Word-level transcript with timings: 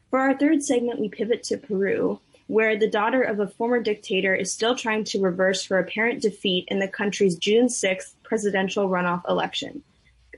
For 0.09 0.19
our 0.19 0.35
third 0.35 0.63
segment, 0.63 0.99
we 0.99 1.09
pivot 1.09 1.43
to 1.43 1.57
Peru, 1.57 2.19
where 2.47 2.77
the 2.77 2.89
daughter 2.89 3.21
of 3.21 3.39
a 3.39 3.47
former 3.47 3.81
dictator 3.81 4.35
is 4.35 4.51
still 4.51 4.75
trying 4.75 5.03
to 5.03 5.21
reverse 5.21 5.65
her 5.65 5.79
apparent 5.79 6.21
defeat 6.21 6.65
in 6.67 6.79
the 6.79 6.87
country's 6.87 7.35
June 7.35 7.67
6th 7.67 8.13
presidential 8.23 8.89
runoff 8.89 9.27
election 9.27 9.83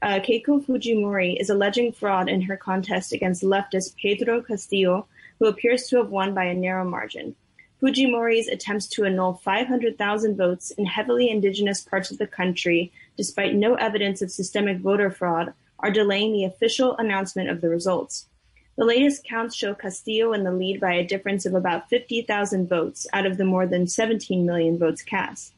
uh, 0.02 0.20
Keiko 0.20 0.64
Fujimori 0.64 1.40
is 1.40 1.50
alleging 1.50 1.92
fraud 1.92 2.30
in 2.30 2.42
her 2.42 2.58
contest 2.58 3.14
against 3.14 3.44
leftist 3.44 3.96
Pedro 3.96 4.42
Castillo, 4.42 5.08
who 5.40 5.48
appears 5.48 5.88
to 5.88 5.98
have 5.98 6.10
won 6.10 6.34
by 6.34 6.46
a 6.46 6.54
narrow 6.54 6.88
margin. 6.88 7.36
Fujimori's 7.82 8.48
attempts 8.48 8.88
to 8.88 9.06
annul 9.06 9.34
500,000 9.44 10.36
votes 10.36 10.72
in 10.72 10.86
heavily 10.86 11.30
indigenous 11.30 11.82
parts 11.82 12.10
of 12.10 12.18
the 12.18 12.28
country, 12.28 12.92
despite 13.16 13.54
no 13.54 13.76
evidence 13.76 14.22
of 14.22 14.32
systemic 14.32 14.80
voter 14.80 15.12
fraud, 15.12 15.54
are 15.80 15.92
delaying 15.92 16.34
the 16.34 16.46
official 16.46 16.98
announcement 16.98 17.50
of 17.50 17.62
the 17.62 17.70
results. 17.70 18.28
The 18.78 18.86
latest 18.86 19.24
counts 19.24 19.56
show 19.56 19.74
Castillo 19.74 20.34
in 20.34 20.44
the 20.44 20.52
lead 20.52 20.80
by 20.80 20.94
a 20.94 21.04
difference 21.04 21.48
of 21.48 21.56
about 21.56 21.90
50,000 21.90 22.70
votes 22.70 23.08
out 23.12 23.26
of 23.26 23.38
the 23.38 23.44
more 23.44 23.66
than 23.66 23.88
17 23.88 24.46
million 24.46 24.78
votes 24.78 25.02
cast. 25.02 25.54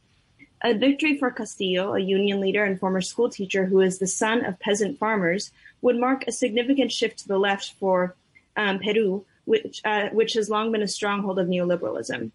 A 0.63 0.73
victory 0.73 1.17
for 1.17 1.29
Castillo, 1.29 1.95
a 1.95 1.99
union 1.99 2.39
leader 2.39 2.63
and 2.63 2.79
former 2.79 3.01
schoolteacher 3.01 3.65
who 3.65 3.81
is 3.81 3.99
the 3.99 4.07
son 4.07 4.45
of 4.45 4.59
peasant 4.59 4.97
farmers, 4.97 5.51
would 5.81 5.97
mark 5.97 6.23
a 6.27 6.31
significant 6.31 6.93
shift 6.93 7.19
to 7.19 7.27
the 7.27 7.37
left 7.37 7.73
for 7.73 8.15
um, 8.55 8.79
Peru, 8.79 9.25
which, 9.43 9.81
uh, 9.83 10.07
which 10.09 10.33
has 10.33 10.49
long 10.49 10.71
been 10.71 10.81
a 10.81 10.87
stronghold 10.87 11.39
of 11.39 11.47
neoliberalism. 11.47 12.31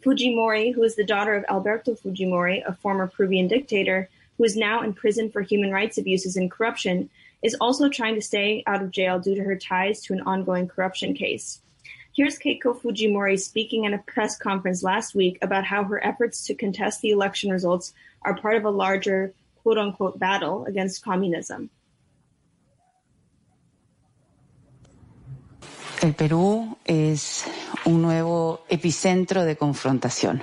Fujimori, 0.00 0.74
who 0.74 0.82
is 0.82 0.94
the 0.94 1.04
daughter 1.04 1.34
of 1.34 1.44
Alberto 1.48 1.94
Fujimori, 1.94 2.62
a 2.66 2.74
former 2.74 3.06
Peruvian 3.06 3.48
dictator, 3.48 4.10
who 4.36 4.44
is 4.44 4.56
now 4.56 4.82
in 4.82 4.92
prison 4.92 5.30
for 5.30 5.40
human 5.40 5.70
rights 5.70 5.96
abuses 5.96 6.36
and 6.36 6.50
corruption, 6.50 7.08
is 7.42 7.56
also 7.60 7.88
trying 7.88 8.14
to 8.14 8.22
stay 8.22 8.62
out 8.66 8.82
of 8.82 8.90
jail 8.90 9.18
due 9.18 9.34
to 9.34 9.42
her 9.42 9.56
ties 9.56 10.00
to 10.02 10.12
an 10.12 10.20
ongoing 10.22 10.68
corruption 10.68 11.14
case. 11.14 11.60
Here's 12.14 12.38
Keiko 12.38 12.78
Fujimori 12.78 13.40
speaking 13.40 13.86
at 13.86 13.94
a 13.94 13.98
press 13.98 14.36
conference 14.36 14.82
last 14.82 15.14
week 15.14 15.38
about 15.40 15.64
how 15.64 15.84
her 15.84 16.04
efforts 16.04 16.46
to 16.46 16.54
contest 16.54 17.00
the 17.00 17.10
election 17.10 17.50
results 17.50 17.94
are 18.20 18.36
part 18.36 18.56
of 18.56 18.64
a 18.64 18.70
larger 18.70 19.32
quote 19.62 19.78
unquote 19.78 20.18
battle 20.18 20.66
against 20.66 21.02
communism. 21.02 21.70
El 26.02 26.14
Perú 26.14 26.76
es 26.84 27.46
un 27.86 28.02
nuevo 28.02 28.64
epicentro 28.68 29.44
de 29.44 29.56
confrontación. 29.56 30.42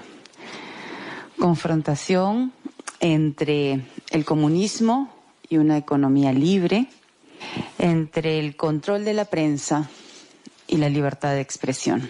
Confrontación 1.38 2.54
entre 3.02 3.82
el 4.10 4.26
comunismo 4.26 5.19
y 5.50 5.58
una 5.58 5.78
economía 5.78 6.32
libre, 6.32 6.88
entre 7.78 8.40
el 8.40 8.56
control 8.56 9.04
de 9.04 9.14
la 9.14 9.26
prensa 9.26 9.90
y 10.68 10.78
la 10.78 10.90
libertad 10.90 11.34
de 11.34 11.42
expresión. 11.42 12.10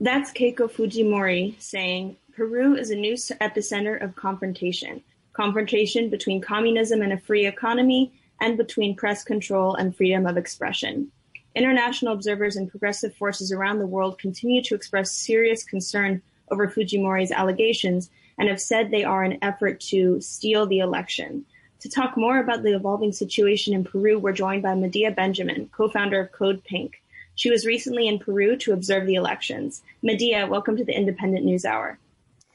That's 0.00 0.30
Keiko 0.32 0.68
Fujimori 0.70 1.60
saying 1.60 2.16
Peru 2.36 2.76
is 2.76 2.90
a 2.90 2.94
new 2.94 3.14
epicenter 3.14 4.00
of 4.00 4.14
confrontation. 4.14 5.02
Confrontation 5.32 6.08
between 6.08 6.40
communism 6.40 7.02
and 7.02 7.12
a 7.12 7.18
free 7.18 7.46
economy, 7.46 8.12
and 8.40 8.56
between 8.56 8.94
press 8.94 9.24
control 9.24 9.74
and 9.74 9.96
freedom 9.96 10.26
of 10.26 10.36
expression. 10.36 11.10
International 11.54 12.12
observers 12.12 12.56
and 12.56 12.70
progressive 12.70 13.14
forces 13.16 13.50
around 13.50 13.78
the 13.78 13.86
world 13.86 14.18
continue 14.18 14.62
to 14.62 14.74
express 14.74 15.12
serious 15.12 15.64
concern 15.64 16.22
over 16.50 16.68
Fujimori's 16.68 17.32
allegations 17.32 18.10
and 18.38 18.48
have 18.48 18.60
said 18.60 18.90
they 18.90 19.04
are 19.04 19.22
an 19.22 19.38
effort 19.42 19.80
to 19.80 20.20
steal 20.20 20.66
the 20.66 20.78
election. 20.78 21.44
To 21.80 21.88
talk 21.88 22.16
more 22.16 22.38
about 22.38 22.62
the 22.62 22.74
evolving 22.74 23.12
situation 23.12 23.72
in 23.72 23.84
Peru, 23.84 24.18
we're 24.18 24.32
joined 24.32 24.62
by 24.62 24.74
Medea 24.74 25.10
Benjamin, 25.10 25.68
co-founder 25.72 26.20
of 26.20 26.32
Code 26.32 26.62
Pink. 26.64 27.00
She 27.36 27.50
was 27.50 27.64
recently 27.64 28.08
in 28.08 28.18
Peru 28.18 28.56
to 28.56 28.72
observe 28.72 29.06
the 29.06 29.14
elections. 29.14 29.82
Medea, 30.02 30.46
welcome 30.48 30.76
to 30.76 30.84
the 30.84 30.92
Indypendent 30.92 31.44
News 31.44 31.64
Hour. 31.64 31.98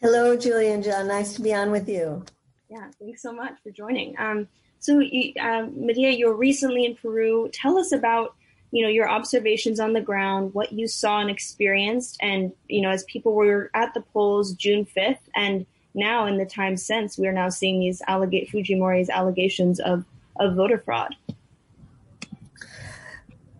Hello, 0.02 0.36
Julie 0.36 0.72
and 0.72 0.84
John. 0.84 1.08
Nice 1.08 1.36
to 1.36 1.42
be 1.42 1.54
on 1.54 1.72
with 1.72 1.88
you. 1.88 2.26
Yeah, 2.70 2.90
thanks 3.00 3.22
so 3.22 3.32
much 3.32 3.54
for 3.64 3.72
joining. 3.72 4.20
Um, 4.20 4.50
so, 4.80 5.00
you, 5.00 5.32
uh, 5.40 5.68
Medea, 5.74 6.10
you 6.10 6.28
were 6.28 6.36
recently 6.36 6.84
in 6.84 6.96
Peru. 6.96 7.50
Tell 7.54 7.78
us 7.78 7.94
about 7.94 8.36
you 8.74 8.82
know 8.82 8.90
your 8.90 9.08
observations 9.08 9.80
on 9.80 9.94
the 9.94 10.02
ground, 10.02 10.54
what 10.54 10.74
you 10.74 10.88
saw 10.88 11.20
and 11.20 11.30
experienced, 11.30 12.18
and 12.22 12.52
you 12.68 12.82
know 12.82 12.90
as 12.90 13.04
people 13.04 13.34
were 13.34 13.70
at 13.74 13.94
the 13.94 14.02
polls 14.02 14.54
June 14.54 14.84
fifth, 14.84 15.30
and 15.36 15.66
now 15.94 16.26
in 16.26 16.38
the 16.38 16.46
time 16.46 16.76
since, 16.78 17.18
we 17.18 17.28
are 17.28 17.34
now 17.34 17.50
seeing 17.50 17.80
these 17.80 18.02
allega- 18.10 18.50
Fujimori's 18.50 19.10
allegations 19.10 19.80
of, 19.80 20.06
of 20.40 20.56
voter 20.56 20.80
fraud. 20.80 21.16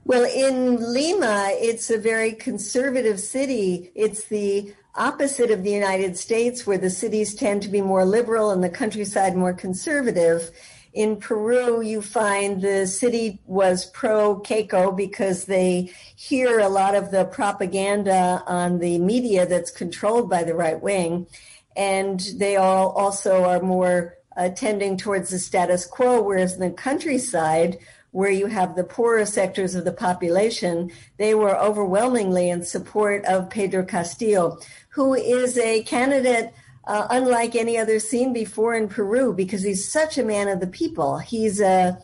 Well, 0.06 0.26
in 0.26 0.94
Lima, 0.94 1.50
it's 1.52 1.90
a 1.90 1.98
very 1.98 2.34
conservative 2.34 3.20
city. 3.20 3.92
It's 3.96 4.26
the 4.26 4.74
opposite 4.96 5.50
of 5.50 5.64
the 5.64 5.72
United 5.72 6.18
States, 6.18 6.68
where 6.68 6.78
the 6.78 6.90
cities 6.90 7.36
tend 7.36 7.62
to 7.64 7.70
be 7.70 7.82
more 7.82 8.04
liberal 8.04 8.52
and 8.52 8.64
the 8.64 8.70
countryside 8.70 9.36
more 9.36 9.54
conservative. 9.54 10.52
In 10.94 11.18
Peru, 11.18 11.82
you 11.82 12.02
find 12.02 12.62
the 12.62 12.86
city 12.86 13.42
was 13.46 13.88
pro 13.88 14.40
Keiko 14.40 14.96
because 14.96 15.46
they 15.46 15.92
hear 16.16 16.60
a 16.60 16.70
lot 16.70 16.94
of 16.94 17.10
the 17.10 17.26
propaganda 17.26 18.44
on 18.46 18.80
the 18.80 19.00
media 19.00 19.48
that's 19.48 19.72
controlled 19.72 20.30
by 20.30 20.44
the 20.44 20.54
right 20.54 20.82
wing 20.82 21.28
and 21.76 22.20
they 22.38 22.56
all 22.56 22.92
also 22.92 23.44
are 23.44 23.62
more 23.62 24.18
uh, 24.36 24.50
tending 24.50 24.98
towards 24.98 25.30
the 25.30 25.40
status 25.40 25.86
quo, 25.86 26.22
whereas 26.22 26.54
in 26.54 26.60
the 26.60 26.72
countryside, 26.72 27.78
where 28.12 28.32
you 28.32 28.48
have 28.48 28.76
the 28.76 28.84
poorer 28.84 29.26
sectors 29.26 29.74
of 29.74 29.86
the 29.86 29.92
population, 29.92 30.92
they 31.18 31.34
were 31.34 31.58
overwhelmingly 31.58 32.50
in 32.50 32.64
support 32.64 33.26
of 33.26 33.50
Pedro 33.50 33.84
Castillo, 33.84 34.60
who 34.90 35.14
is 35.14 35.58
a 35.58 35.84
candidate 35.84 36.54
uh, 36.86 37.08
unlike 37.10 37.56
any 37.56 37.78
other 37.78 38.00
seen 38.00 38.34
before 38.34 38.74
in 38.74 38.88
Peru 38.88 39.34
because 39.34 39.64
he's 39.64 39.90
such 39.90 40.18
a 40.18 40.24
man 40.24 40.48
of 40.48 40.60
the 40.60 40.68
people. 40.68 41.18
He's 41.18 41.62
a, 41.62 41.68
uh, 41.68 41.96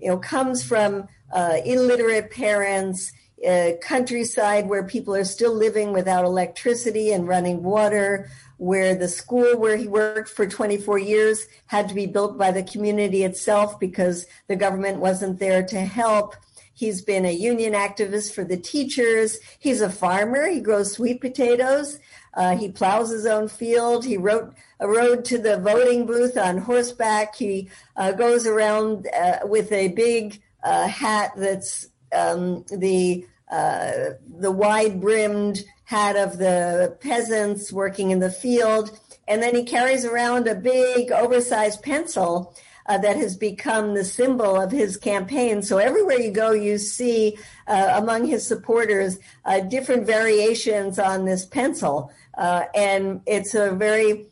you 0.00 0.08
know, 0.08 0.18
comes 0.18 0.62
from 0.62 1.08
uh, 1.32 1.56
illiterate 1.64 2.30
parents, 2.30 3.12
uh, 3.46 3.72
countryside 3.80 4.68
where 4.68 4.84
people 4.84 5.14
are 5.14 5.24
still 5.24 5.52
living 5.52 5.92
without 5.92 6.24
electricity 6.24 7.12
and 7.12 7.28
running 7.28 7.62
water, 7.62 8.30
where 8.56 8.94
the 8.94 9.08
school 9.08 9.56
where 9.56 9.76
he 9.76 9.86
worked 9.86 10.28
for 10.28 10.46
24 10.46 10.98
years 10.98 11.46
had 11.66 11.88
to 11.88 11.94
be 11.94 12.06
built 12.06 12.36
by 12.36 12.50
the 12.50 12.62
community 12.62 13.22
itself 13.22 13.78
because 13.78 14.26
the 14.48 14.56
government 14.56 14.98
wasn't 14.98 15.38
there 15.38 15.62
to 15.62 15.80
help. 15.80 16.34
He's 16.78 17.02
been 17.02 17.24
a 17.24 17.32
union 17.32 17.72
activist 17.72 18.32
for 18.32 18.44
the 18.44 18.56
teachers. 18.56 19.38
He's 19.58 19.80
a 19.80 19.90
farmer. 19.90 20.46
He 20.46 20.60
grows 20.60 20.92
sweet 20.92 21.20
potatoes. 21.20 21.98
Uh, 22.34 22.56
he 22.56 22.70
plows 22.70 23.10
his 23.10 23.26
own 23.26 23.48
field. 23.48 24.04
He 24.04 24.16
wrote 24.16 24.54
a 24.78 24.86
road 24.86 25.24
to 25.24 25.38
the 25.38 25.56
voting 25.58 26.06
booth 26.06 26.38
on 26.38 26.58
horseback. 26.58 27.34
He 27.34 27.68
uh, 27.96 28.12
goes 28.12 28.46
around 28.46 29.08
uh, 29.08 29.38
with 29.42 29.72
a 29.72 29.88
big 29.88 30.40
uh, 30.62 30.86
hat 30.86 31.32
that's 31.36 31.88
um, 32.12 32.64
the 32.70 33.26
uh, 33.50 34.10
the 34.38 34.52
wide 34.52 35.00
brimmed 35.00 35.64
hat 35.82 36.14
of 36.14 36.38
the 36.38 36.96
peasants 37.00 37.72
working 37.72 38.12
in 38.12 38.20
the 38.20 38.30
field. 38.30 38.96
And 39.26 39.42
then 39.42 39.56
he 39.56 39.64
carries 39.64 40.04
around 40.04 40.46
a 40.46 40.54
big 40.54 41.10
oversized 41.10 41.82
pencil 41.82 42.54
uh, 42.88 42.98
that 42.98 43.16
has 43.16 43.36
become 43.36 43.94
the 43.94 44.04
symbol 44.04 44.60
of 44.60 44.72
his 44.72 44.96
campaign. 44.96 45.62
So 45.62 45.78
everywhere 45.78 46.18
you 46.18 46.30
go, 46.30 46.52
you 46.52 46.78
see 46.78 47.38
uh, 47.66 47.92
among 47.96 48.26
his 48.26 48.46
supporters 48.46 49.18
uh, 49.44 49.60
different 49.60 50.06
variations 50.06 50.98
on 50.98 51.26
this 51.26 51.44
pencil. 51.44 52.10
Uh, 52.36 52.64
and 52.74 53.20
it's 53.26 53.54
a 53.54 53.72
very 53.72 54.26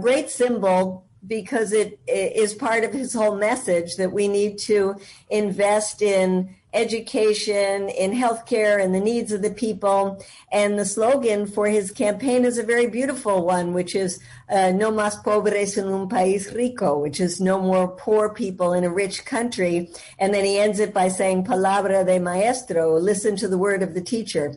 great 0.00 0.30
symbol 0.30 1.04
because 1.26 1.72
it 1.72 1.98
is 2.06 2.54
part 2.54 2.84
of 2.84 2.92
his 2.92 3.12
whole 3.12 3.36
message 3.36 3.96
that 3.96 4.12
we 4.12 4.28
need 4.28 4.58
to 4.58 4.94
invest 5.28 6.00
in 6.00 6.54
education, 6.76 7.88
in 7.88 8.12
healthcare, 8.12 8.82
and 8.82 8.94
the 8.94 9.00
needs 9.00 9.32
of 9.32 9.42
the 9.42 9.50
people. 9.50 10.22
And 10.52 10.78
the 10.78 10.84
slogan 10.84 11.46
for 11.46 11.66
his 11.66 11.90
campaign 11.90 12.44
is 12.44 12.58
a 12.58 12.62
very 12.62 12.86
beautiful 12.86 13.44
one, 13.44 13.72
which 13.72 13.94
is 13.94 14.20
uh, 14.48 14.70
"No 14.70 14.92
más 14.92 15.14
pobres 15.24 15.78
en 15.78 15.88
un 15.88 16.08
país 16.08 16.54
rico," 16.54 16.98
which 16.98 17.18
is 17.20 17.40
no 17.40 17.58
more 17.58 17.88
poor 17.88 18.28
people 18.28 18.72
in 18.72 18.84
a 18.84 18.92
rich 18.92 19.24
country. 19.24 19.90
And 20.18 20.32
then 20.32 20.44
he 20.44 20.58
ends 20.58 20.78
it 20.78 20.92
by 20.92 21.08
saying 21.08 21.44
"Palabra 21.44 22.04
de 22.04 22.18
maestro," 22.18 22.98
listen 22.98 23.36
to 23.36 23.48
the 23.48 23.58
word 23.58 23.82
of 23.82 23.94
the 23.94 24.02
teacher. 24.02 24.54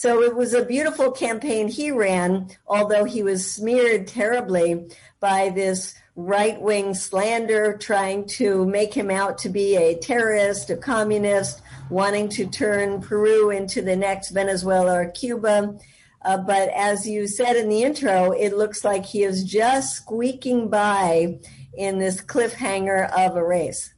So 0.00 0.22
it 0.22 0.34
was 0.34 0.54
a 0.54 0.64
beautiful 0.64 1.10
campaign 1.10 1.68
he 1.68 1.90
ran, 1.90 2.56
although 2.66 3.04
he 3.04 3.22
was 3.22 3.52
smeared 3.52 4.06
terribly 4.06 4.88
by 5.20 5.50
this 5.50 5.94
right 6.16 6.58
wing 6.58 6.94
slander 6.94 7.76
trying 7.76 8.24
to 8.28 8.64
make 8.64 8.94
him 8.94 9.10
out 9.10 9.36
to 9.40 9.50
be 9.50 9.76
a 9.76 9.98
terrorist, 9.98 10.70
a 10.70 10.78
communist, 10.78 11.60
wanting 11.90 12.30
to 12.30 12.46
turn 12.46 13.02
Peru 13.02 13.50
into 13.50 13.82
the 13.82 13.94
next 13.94 14.30
Venezuela 14.30 15.00
or 15.00 15.10
Cuba. 15.10 15.76
Uh, 16.24 16.38
but 16.38 16.70
as 16.70 17.06
you 17.06 17.26
said 17.26 17.56
in 17.56 17.68
the 17.68 17.82
intro, 17.82 18.32
it 18.32 18.56
looks 18.56 18.82
like 18.82 19.04
he 19.04 19.22
is 19.22 19.44
just 19.44 19.96
squeaking 19.96 20.70
by 20.70 21.38
in 21.74 21.98
this 21.98 22.22
cliffhanger 22.22 23.12
of 23.18 23.36
a 23.36 23.44
race. 23.44 23.92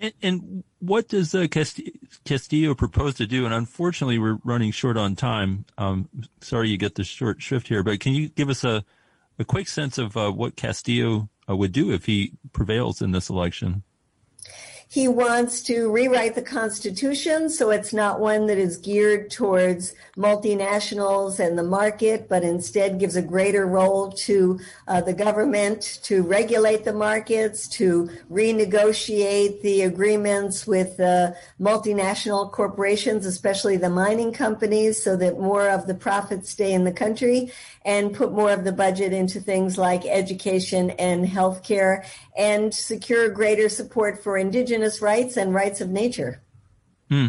And, 0.00 0.12
and 0.22 0.64
what 0.78 1.08
does 1.08 1.34
uh, 1.34 1.46
Castillo 2.24 2.74
propose 2.74 3.14
to 3.14 3.26
do? 3.26 3.44
And 3.44 3.54
unfortunately, 3.54 4.18
we're 4.18 4.38
running 4.44 4.70
short 4.70 4.96
on 4.96 5.16
time. 5.16 5.64
Um, 5.78 6.08
sorry 6.40 6.68
you 6.68 6.76
get 6.76 6.94
the 6.96 7.04
short 7.04 7.40
shrift 7.40 7.68
here, 7.68 7.82
but 7.82 8.00
can 8.00 8.12
you 8.12 8.28
give 8.28 8.50
us 8.50 8.62
a, 8.64 8.84
a 9.38 9.44
quick 9.44 9.68
sense 9.68 9.98
of 9.98 10.16
uh, 10.16 10.30
what 10.30 10.56
Castillo 10.56 11.28
uh, 11.48 11.56
would 11.56 11.72
do 11.72 11.92
if 11.92 12.06
he 12.06 12.32
prevails 12.52 13.00
in 13.00 13.12
this 13.12 13.30
election? 13.30 13.82
He 14.88 15.08
wants 15.08 15.62
to 15.62 15.90
rewrite 15.90 16.36
the 16.36 16.42
Constitution 16.42 17.50
so 17.50 17.70
it's 17.70 17.92
not 17.92 18.20
one 18.20 18.46
that 18.46 18.56
is 18.56 18.76
geared 18.76 19.32
towards 19.32 19.94
multinationals 20.16 21.40
and 21.40 21.58
the 21.58 21.64
market, 21.64 22.28
but 22.28 22.44
instead 22.44 23.00
gives 23.00 23.16
a 23.16 23.22
greater 23.22 23.66
role 23.66 24.12
to 24.12 24.60
uh, 24.86 25.00
the 25.00 25.12
government 25.12 25.98
to 26.04 26.22
regulate 26.22 26.84
the 26.84 26.92
markets, 26.92 27.66
to 27.66 28.08
renegotiate 28.30 29.60
the 29.62 29.82
agreements 29.82 30.68
with 30.68 31.00
uh, 31.00 31.32
multinational 31.60 32.50
corporations, 32.52 33.26
especially 33.26 33.76
the 33.76 33.90
mining 33.90 34.32
companies, 34.32 35.02
so 35.02 35.16
that 35.16 35.40
more 35.40 35.68
of 35.68 35.88
the 35.88 35.94
profits 35.94 36.50
stay 36.50 36.72
in 36.72 36.84
the 36.84 36.92
country 36.92 37.50
and 37.84 38.14
put 38.14 38.30
more 38.32 38.52
of 38.52 38.62
the 38.62 38.72
budget 38.72 39.12
into 39.12 39.40
things 39.40 39.76
like 39.76 40.04
education 40.06 40.90
and 40.90 41.26
healthcare 41.26 42.06
and 42.36 42.72
secure 42.72 43.28
greater 43.28 43.68
support 43.68 44.22
for 44.22 44.36
indigenous 44.36 44.75
rights 45.00 45.36
and 45.36 45.54
rights 45.54 45.80
of 45.80 45.90
nature. 45.90 46.42
Hmm. 47.10 47.28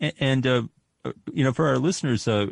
And, 0.00 0.12
and 0.20 0.46
uh, 0.46 0.62
you 1.32 1.44
know, 1.44 1.52
for 1.52 1.68
our 1.68 1.78
listeners, 1.78 2.26
uh, 2.26 2.46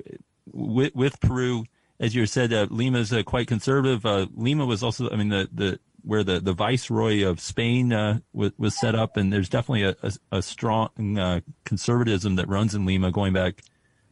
with, 0.52 0.94
with, 0.94 1.20
Peru, 1.20 1.64
as 2.00 2.14
you 2.14 2.26
said, 2.26 2.52
uh, 2.52 2.67
Lima 2.70 2.99
is 2.99 3.12
uh, 3.12 3.23
quite 3.23 3.46
conservative. 3.46 4.05
Uh, 4.05 4.26
Lima 4.35 4.67
was 4.67 4.82
also, 4.82 5.11
I 5.11 5.17
mean, 5.17 5.29
the, 5.29 5.49
the 5.52 5.81
where 6.02 6.25
the, 6.25 6.40
the 6.40 6.55
viceroy 6.55 7.26
of 7.26 7.40
Spain 7.40 7.93
uh, 7.93 8.20
was, 8.32 8.52
was 8.56 8.79
set 8.79 8.94
up, 8.94 9.17
and 9.17 9.32
there's 9.32 9.49
definitely 9.49 9.82
a, 9.82 9.96
a, 10.02 10.38
a 10.38 10.43
strong 10.43 11.43
conservatism 11.64 12.37
that 12.37 12.49
runs 12.49 12.75
in 12.75 12.87
Lima 12.87 13.11
going 13.11 13.32
back 13.32 13.62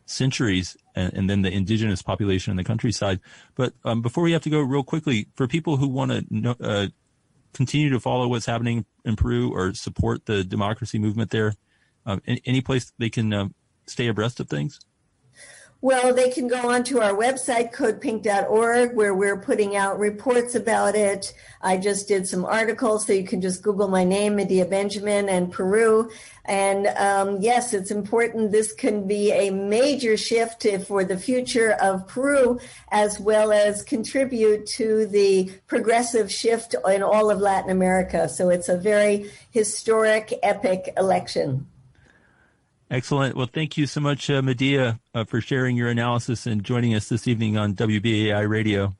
centuries 0.06 0.76
and, 0.94 1.12
and, 1.14 1.30
then 1.30 1.42
the 1.42 1.50
indigenous 1.50 2.02
population 2.02 2.50
in 2.50 2.56
the 2.56 2.64
countryside. 2.64 3.20
But 3.54 3.74
um, 3.84 4.02
before 4.02 4.24
we 4.24 4.32
have 4.32 4.42
to 4.42 4.50
go 4.50 4.60
real 4.60 4.84
quickly, 4.84 5.28
for 5.34 5.46
people 5.46 5.76
who 5.76 5.88
want 5.88 6.12
to 6.12 6.24
know, 6.30 6.56
uh, 6.60 6.86
continue 7.56 7.90
to 7.90 7.98
follow 7.98 8.28
what's 8.28 8.46
happening 8.46 8.84
in 9.04 9.16
Peru 9.16 9.52
or 9.52 9.74
support 9.74 10.26
the 10.26 10.44
democracy 10.44 10.98
movement 10.98 11.30
there, 11.30 11.54
um, 12.04 12.20
any 12.26 12.60
place 12.60 12.92
they 12.98 13.10
can 13.10 13.32
uh, 13.32 13.48
stay 13.86 14.06
abreast 14.08 14.38
of 14.40 14.48
things? 14.48 14.78
Well, 15.86 16.12
they 16.12 16.30
can 16.30 16.48
go 16.48 16.68
onto 16.68 16.98
our 16.98 17.14
website, 17.14 17.72
codepink.org, 17.72 18.96
where 18.96 19.14
we're 19.14 19.38
putting 19.38 19.76
out 19.76 20.00
reports 20.00 20.56
about 20.56 20.96
it. 20.96 21.32
I 21.62 21.76
just 21.76 22.08
did 22.08 22.26
some 22.26 22.44
articles, 22.44 23.06
so 23.06 23.12
you 23.12 23.22
can 23.22 23.40
just 23.40 23.62
Google 23.62 23.86
my 23.86 24.02
name, 24.02 24.34
Medea 24.34 24.64
Benjamin, 24.64 25.28
and 25.28 25.52
Peru. 25.52 26.10
And 26.44 26.88
um, 26.88 27.40
yes, 27.40 27.72
it's 27.72 27.92
important. 27.92 28.50
This 28.50 28.72
can 28.72 29.06
be 29.06 29.30
a 29.30 29.50
major 29.50 30.16
shift 30.16 30.66
for 30.88 31.04
the 31.04 31.16
future 31.16 31.74
of 31.80 32.08
Peru, 32.08 32.58
as 32.90 33.20
well 33.20 33.52
as 33.52 33.84
contribute 33.84 34.66
to 34.66 35.06
the 35.06 35.52
progressive 35.68 36.32
shift 36.32 36.74
in 36.88 37.04
all 37.04 37.30
of 37.30 37.38
Latin 37.38 37.70
America. 37.70 38.28
So 38.28 38.48
it's 38.48 38.68
a 38.68 38.76
very 38.76 39.30
historic, 39.52 40.34
epic 40.42 40.92
election. 40.96 41.68
Excellent. 42.88 43.34
Well, 43.34 43.48
thank 43.52 43.76
you 43.76 43.86
so 43.86 44.00
much, 44.00 44.30
uh, 44.30 44.42
Medea, 44.42 45.00
uh, 45.12 45.24
for 45.24 45.40
sharing 45.40 45.76
your 45.76 45.88
analysis 45.88 46.46
and 46.46 46.62
joining 46.62 46.94
us 46.94 47.08
this 47.08 47.26
evening 47.26 47.56
on 47.56 47.74
WBAI 47.74 48.48
Radio. 48.48 48.94